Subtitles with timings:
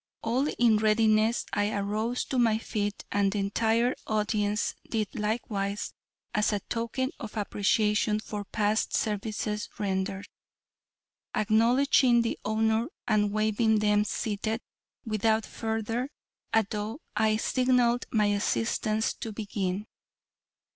[0.23, 5.93] All in readiness, I arose to my feet and the entire audience did likewise,
[6.33, 10.27] as a token of appreciation for past services rendered.
[11.35, 14.59] Acknowledging the honor and waiving them seated,
[15.05, 16.09] without further
[16.51, 19.85] ado I signaled my assistants to begin.